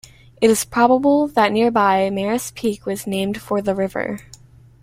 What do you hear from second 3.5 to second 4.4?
the river.